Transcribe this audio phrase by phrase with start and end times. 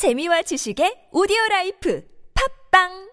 [0.00, 3.10] 재미와 지식의 오디오 라이프 팝빵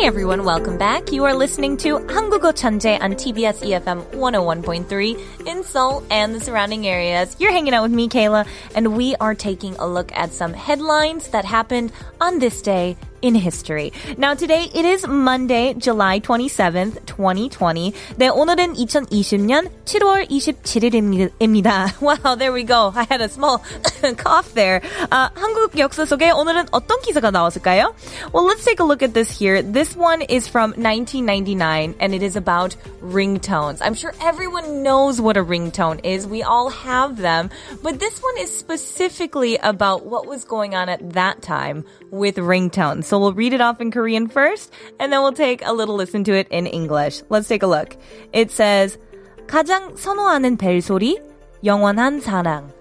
[0.00, 1.12] Hey everyone, welcome back.
[1.12, 6.86] You are listening to 한국어 천재 on TBS EFM 101.3 in Seoul and the surrounding
[6.86, 7.36] areas.
[7.38, 11.28] You're hanging out with me, Kayla, and we are taking a look at some headlines
[11.28, 13.91] that happened on this day in history.
[14.17, 17.93] Now today it is Monday, July 27th, 2020.
[18.17, 22.01] 네, 오늘은 2020년 7월 27일입니다.
[22.05, 22.91] Wow, there we go.
[22.95, 23.63] I had a small
[24.17, 24.81] cough there.
[25.11, 27.95] Uh, 한국 역사 속에 오늘은 어떤 기사가 나왔을까요?
[28.31, 29.61] Well, let's take a look at this here.
[29.63, 33.79] This one is from 1999 and it is about ringtones.
[33.81, 36.27] I'm sure everyone knows what a ringtone is.
[36.27, 37.49] We all have them,
[37.81, 43.08] but this one is specifically about what was going on at that time with ringtones.
[43.09, 46.23] So we'll read it off in Korean first, and then we'll take a little listen
[46.25, 47.21] to it in English.
[47.29, 47.95] Let's take a look.
[48.33, 48.97] It says,
[49.47, 51.17] 가장 선호하는 벨소리,
[51.63, 52.71] 영원한 사랑.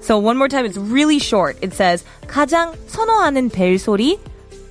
[0.00, 1.56] So one more time, it's really short.
[1.62, 4.18] It says, 가장 선호하는 벨소리,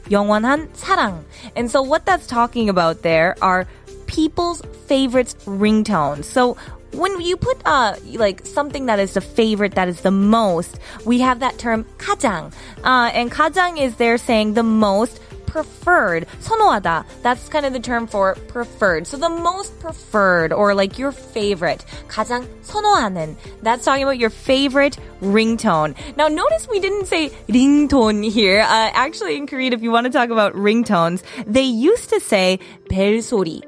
[0.09, 1.23] 영원한 사랑.
[1.55, 3.65] And so what that's talking about there are
[4.07, 6.25] people's favorites ringtones.
[6.25, 6.57] So
[6.93, 11.19] when you put uh like something that is the favorite that is the most, we
[11.19, 12.53] have that term 가장.
[12.83, 15.19] Uh, and 가장 is there saying the most
[15.53, 16.25] preferred.
[16.41, 17.05] 선호하다.
[17.21, 19.05] That's kind of the term for preferred.
[19.05, 21.85] So the most preferred or like your favorite.
[22.07, 23.35] 가장 선호하는.
[23.61, 25.95] That's talking about your favorite ringtone.
[26.17, 28.61] Now notice we didn't say ringtone here.
[28.61, 32.59] Uh, actually in Korean, if you want to talk about ringtones, they used to say
[32.89, 33.61] 벨소리.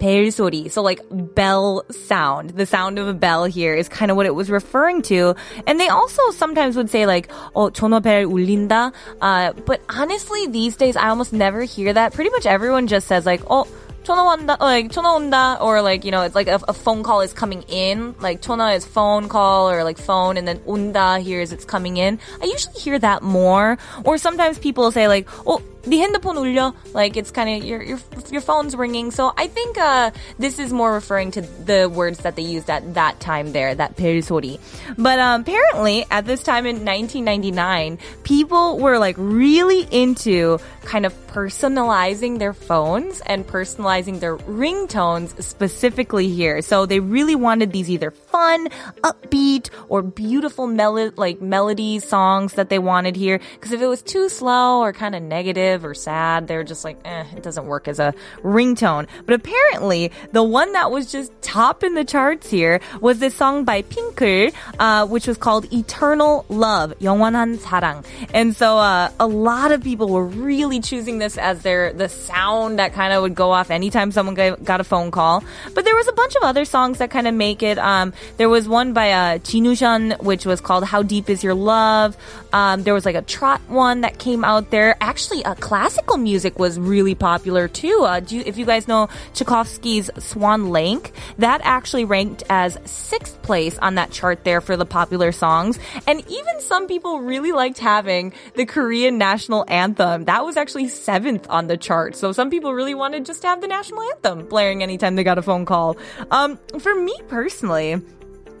[0.00, 0.70] 벨 소리.
[0.70, 2.50] So like bell sound.
[2.50, 5.34] The sound of a bell here is kind of what it was referring to.
[5.66, 8.92] And they also sometimes would say like, oh, 전화벨 울린다.
[9.20, 12.12] Uh, but honestly, these days I almost never hear that.
[12.12, 13.66] Pretty much everyone just says like, oh,
[14.06, 17.22] 전화 온다, like 전화 온다, or like you know, it's like a, a, phone call
[17.22, 18.14] is coming in.
[18.20, 21.96] Like 전화 is phone call or like phone, and then 온다 here is it's coming
[21.96, 22.20] in.
[22.40, 23.78] I usually hear that more.
[24.04, 27.99] Or sometimes people say like, oh, the 핸드폰 울려 like it's kind of your your
[28.29, 29.11] your phone's ringing.
[29.11, 32.93] So I think uh, this is more referring to the words that they used at
[32.93, 34.59] that time there, that 벨소리.
[34.97, 41.13] But um, apparently at this time in 1999, people were like really into kind of
[41.27, 46.61] personalizing their phones and personalizing their ringtones specifically here.
[46.61, 48.67] So they really wanted these either fun,
[49.01, 53.39] upbeat, or beautiful mel- like melody songs that they wanted here.
[53.53, 56.47] Because if it was too slow or kind of negative negative or sad.
[56.47, 59.07] They're just like, eh, it doesn't work as a ringtone.
[59.25, 63.63] But apparently, the one that was just top in the charts here was this song
[63.63, 68.03] by Fin.K.L, uh, which was called Eternal Love, 영원한 사랑.
[68.33, 72.79] And so uh, a lot of people were really choosing this as their the sound
[72.79, 75.43] that kind of would go off anytime someone got a phone call.
[75.73, 77.77] But there was a bunch of other songs that kind of make it.
[77.77, 82.17] Um, there was one by uh, Jinusean, which was called How Deep Is Your Love.
[82.53, 84.95] Um, there was like a trot one that came out there.
[85.01, 88.01] Actually, a classical music was really popular too.
[88.01, 93.77] Uh, you, if you guys know Tchaikovsky's Swan Lake, that actually ranked as sixth place
[93.77, 95.79] on that chart there for the popular songs.
[96.07, 100.25] And even some people really liked having the Korean national anthem.
[100.25, 102.15] That was actually seventh on the chart.
[102.15, 105.37] So some people really wanted just to have the national anthem blaring anytime they got
[105.37, 105.97] a phone call.
[106.31, 108.01] Um, for me personally,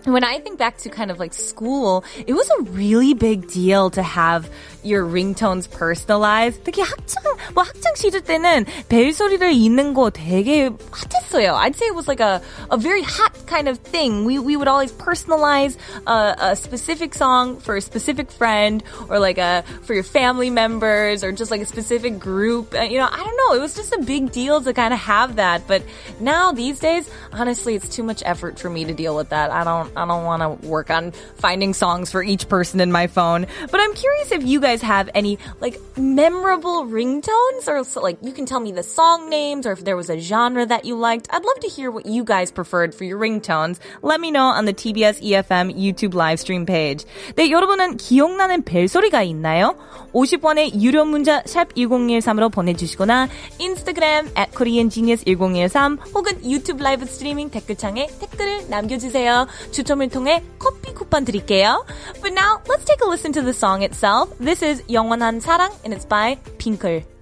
[0.06, 3.90] when I think back to kind of like school, it was a really big deal
[3.90, 4.48] to have
[4.84, 6.62] your ringtones personalized.
[6.62, 7.22] 특히 학창,
[7.54, 11.54] 뭐 학창 시절 때는 벨 소리를 읽는 거 되게 핫했어요.
[11.54, 14.24] I'd say it was like a, a very hot kind of thing.
[14.24, 15.76] We, we would always personalize
[16.06, 21.24] a, a specific song for a specific friend or like a, for your family members
[21.24, 22.74] or just like a specific group.
[22.74, 23.56] Uh, you know, I don't know.
[23.56, 25.66] It was just a big deal to kind of have that.
[25.66, 25.82] But
[26.20, 29.50] now these days, honestly, it's too much effort for me to deal with that.
[29.50, 33.06] I don't, I don't want to work on finding songs for each person in my
[33.06, 33.46] phone.
[33.70, 38.32] But I'm curious if you guys have any like memorable ringtones or so, like you
[38.32, 41.28] can tell me the song names or if there was a genre that you liked.
[41.30, 43.78] I'd love to hear what you guys preferred for your ringtones.
[44.02, 47.04] Let me know on the TBS EFM YouTube live stream page.
[47.36, 49.76] 네, 여러분은 기억나는 벨소리가 있나요?
[50.12, 53.28] 50원의 유료 문자 샵 1013으로 보내주시거나
[53.58, 59.46] 인스타그램 at koreangenius1013 혹은 유튜브 라이브 스트리밍 댓글창에 댓글을 남겨주세요.
[59.81, 61.83] 추첨을 통해 커피 쿠폰 드릴게요.
[62.21, 64.29] But now let's take a listen to the song itself.
[64.37, 67.20] This is 영원한 사랑 and it's by Fin.K.L.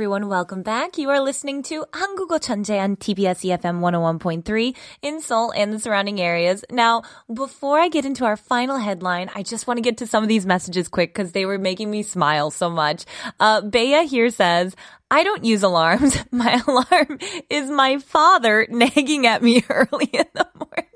[0.00, 0.98] everyone, welcome back.
[0.98, 6.20] You are listening to 한국어 천재 on TBS EFM 101.3 in Seoul and the surrounding
[6.20, 6.64] areas.
[6.70, 7.02] Now,
[7.32, 10.28] before I get into our final headline, I just want to get to some of
[10.28, 13.04] these messages quick because they were making me smile so much.
[13.38, 14.74] Uh, Bea here says,
[15.10, 16.18] I don't use alarms.
[16.32, 20.89] My alarm is my father nagging at me early in the morning.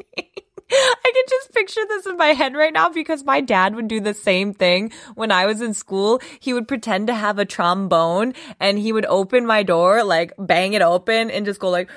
[0.76, 4.00] I can just picture this in my head right now because my dad would do
[4.00, 6.22] the same thing when I was in school.
[6.40, 10.74] He would pretend to have a trombone and he would open my door, like bang
[10.74, 11.90] it open and just go like,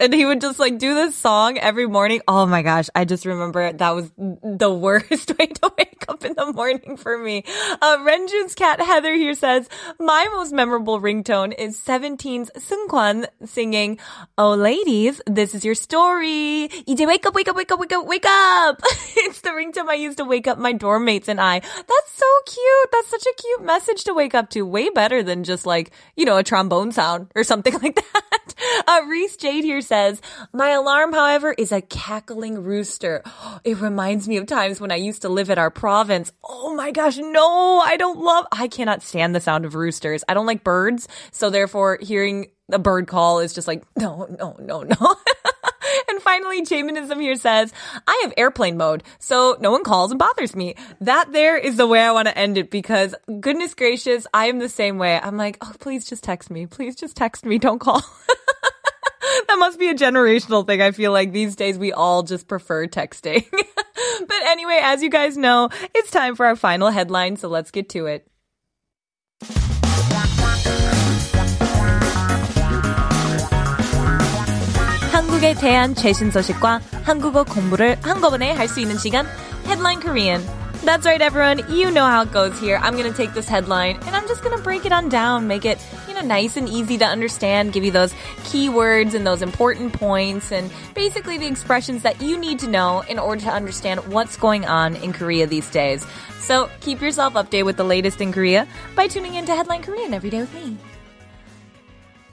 [0.00, 2.20] and he would just like do this song every morning.
[2.28, 6.34] Oh my gosh, I just remember that was the worst way to wake up in
[6.34, 7.44] the morning for me.
[7.80, 9.68] Uh, Renjun's cat Heather here says,
[9.98, 13.98] my most memorable ringtone is 17's Seungkwan singing,
[14.36, 16.68] Oh ladies, this is your story.
[16.86, 18.80] 이제 wake up, wake up, wake up, wake up, wake up.
[19.16, 21.60] it's the ringtone I used to wake up my dorm mates and I.
[21.60, 22.90] That's so cute.
[22.92, 24.62] That's such a cute message to wake up to.
[24.66, 28.54] Way better than just like, you know, a trombone sound or something like that.
[28.88, 30.20] Uh, Reese Jade here says,
[30.52, 33.22] my alarm, however, is a cackling rooster.
[33.64, 36.32] It reminds me of times when I used to live at our province.
[36.42, 40.24] Oh my gosh, no, I don't love, I cannot stand the sound of roosters.
[40.28, 41.06] I don't like birds.
[41.30, 45.16] So therefore hearing a bird call is just like, no, no, no, no.
[46.12, 47.72] and finally, Jaminism here says,
[48.06, 50.74] I have airplane mode, so no one calls and bothers me.
[51.00, 54.58] That there is the way I want to end it because goodness gracious, I am
[54.58, 55.18] the same way.
[55.18, 56.66] I'm like, oh, please just text me.
[56.66, 57.58] Please just text me.
[57.58, 58.00] Don't call.
[59.48, 60.82] that must be a generational thing.
[60.82, 63.46] I feel like these days we all just prefer texting.
[63.50, 67.88] but anyway, as you guys know, it's time for our final headline, so let's get
[67.90, 68.28] to it.
[75.41, 79.25] 한국에 대한 최신 소식과 한국어 공부를 한꺼번에 할 수 있는 시간
[79.65, 80.45] Headline Korean.
[80.85, 81.65] That's right, everyone.
[81.73, 82.77] You know how it goes here.
[82.77, 85.81] I'm gonna take this headline and I'm just gonna break it on down, make it,
[86.07, 88.13] you know, nice and easy to understand, give you those
[88.45, 93.17] keywords and those important points and basically the expressions that you need to know in
[93.17, 96.05] order to understand what's going on in Korea these days.
[96.37, 100.13] So keep yourself updated with the latest in Korea by tuning in to Headline Korean
[100.13, 100.77] every day with me.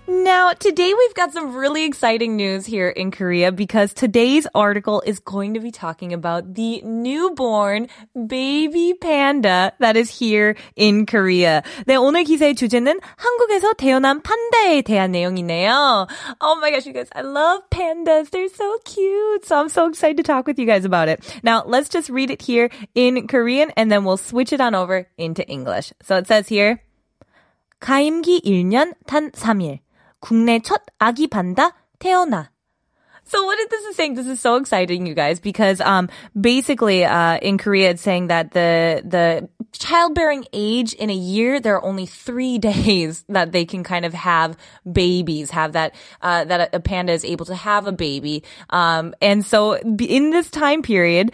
[0.08, 5.18] Now, today we've got some really exciting news here in Korea because today's article is
[5.18, 11.62] going to be talking about the newborn baby panda that is here in Korea.
[11.86, 16.06] 네, 오늘 기사의 주제는 한국에서 태어난 판다에 대한 내용이네요.
[16.42, 18.28] Oh my gosh, you guys, I love pandas.
[18.28, 19.46] They're so cute.
[19.46, 21.24] So I'm so excited to talk with you guys about it.
[21.42, 25.08] Now, let's just read it here in Korean and then we'll switch it on over
[25.16, 25.94] into English.
[26.02, 26.80] So it says here,
[27.80, 29.80] 가임기 1년 탄 3일.
[30.19, 32.49] 국내 첫 아기 판다 태어나.
[33.29, 37.05] So what is this is saying, this is so exciting, you guys, because um basically
[37.05, 41.85] uh in Korea it's saying that the the childbearing age in a year there are
[41.85, 44.57] only three days that they can kind of have
[44.91, 45.93] babies, have that
[46.23, 48.43] uh that a panda is able to have a baby.
[48.71, 51.31] Um and so in this time period,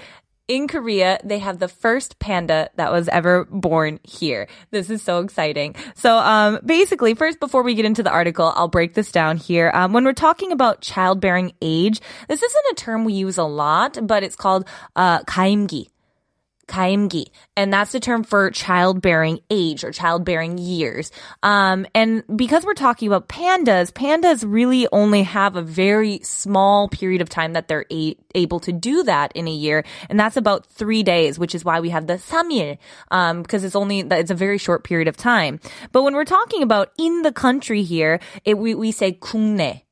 [0.50, 4.48] in Korea, they have the first panda that was ever born here.
[4.72, 5.76] This is so exciting.
[5.94, 9.70] So, um, basically, first, before we get into the article, I'll break this down here.
[9.72, 13.96] Um, when we're talking about childbearing age, this isn't a term we use a lot,
[14.02, 14.66] but it's called,
[14.96, 15.86] uh, 가임기
[16.70, 17.26] 가임기,
[17.56, 21.10] and that's the term for childbearing age or childbearing years.
[21.42, 27.20] Um, and because we're talking about pandas, pandas really only have a very small period
[27.20, 30.64] of time that they're a- able to do that in a year, and that's about
[30.66, 32.78] three days, which is why we have the samil,
[33.10, 35.58] um, because it's only it's a very short period of time.
[35.90, 39.82] But when we're talking about in the country here, it, we we say 국내.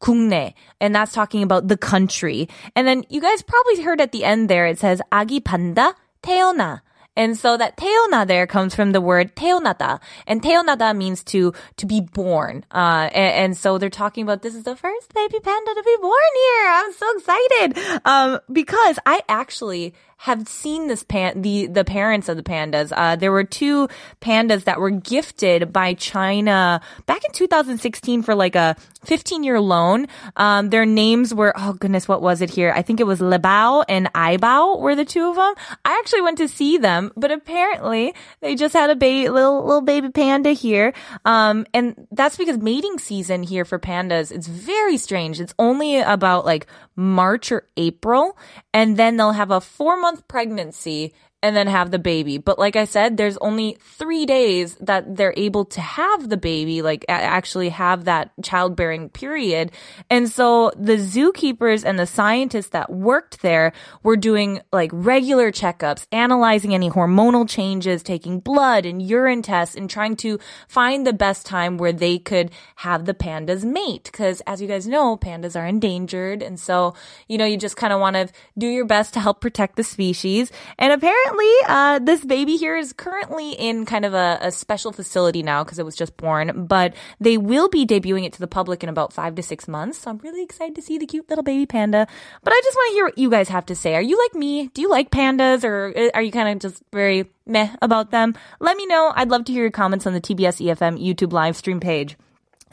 [0.00, 2.48] 국내, and that's talking about the country.
[2.74, 5.92] And then you guys probably heard at the end there, it says 아기 판다
[6.24, 6.82] 태어나.
[7.16, 10.00] And so that 태어나 there comes from the word 태어나다.
[10.26, 12.64] And 태어나다 means to, to be born.
[12.70, 15.96] Uh, and, and, so they're talking about this is the first baby panda to be
[16.00, 16.66] born here.
[16.70, 18.00] I'm so excited.
[18.04, 22.91] Um, because I actually have seen this pan the the parents of the pandas.
[22.95, 23.87] Uh, there were two
[24.21, 30.07] pandas that were gifted by China back in 2016 for like a 15 year loan.
[30.35, 32.71] Um, their names were oh goodness, what was it here?
[32.75, 35.53] I think it was Lebao and Aibao were the two of them.
[35.83, 39.81] I actually went to see them, but apparently they just had a baby, little little
[39.81, 40.93] baby panda here.
[41.25, 45.39] Um, and that's because mating season here for pandas it's very strange.
[45.39, 48.37] It's only about like March or April,
[48.73, 51.13] and then they'll have a four month pregnancy
[51.45, 52.37] and then have the baby.
[52.39, 56.81] But like I said, there's only three days that they're able to have the baby,
[56.81, 59.71] like actually have that childbearing period.
[60.09, 66.07] And so the zookeepers and the scientists that worked there were doing like regular checkups,
[66.11, 71.45] analyzing any hormonal changes, taking blood and urine tests and trying to find the best
[71.45, 74.09] time where they could have the pandas mate.
[74.11, 76.41] Cause as you guys know, pandas are endangered.
[76.41, 76.95] And so,
[77.27, 79.83] you know, you just kind of want to do your best to help protect the
[79.83, 80.51] species.
[80.79, 81.24] And apparently
[81.67, 85.79] uh, this baby here is currently in kind of a, a special facility now because
[85.79, 89.13] it was just born, but they will be debuting it to the public in about
[89.13, 89.99] five to six months.
[89.99, 92.07] So I'm really excited to see the cute little baby panda.
[92.43, 93.95] But I just want to hear what you guys have to say.
[93.95, 94.67] Are you like me?
[94.73, 98.35] Do you like pandas or uh, are you kind of just very meh about them?
[98.59, 99.11] Let me know.
[99.15, 102.17] I'd love to hear your comments on the TBS EFM YouTube live stream page.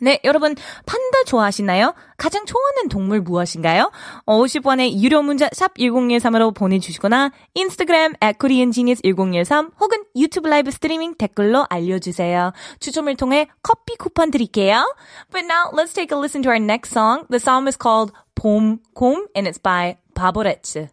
[0.02, 1.94] 네, 여러분 판다 좋아하시나요?
[2.16, 3.92] 가장 좋아하는 동물 무엇인가요?
[4.26, 12.52] 50원의 유료 문자 샵 1013으로 보내주시거나 인스타그램 at koreangenius1013 혹은 유튜브 라이브 스트리밍 댓글로 알려주세요.
[12.80, 14.92] 추첨을 통해 커피 쿠폰 드릴게요.
[15.30, 17.26] But now let's take a listen to our next song.
[17.30, 20.88] The song is called 봄, 곰 and it's by 바보레츠.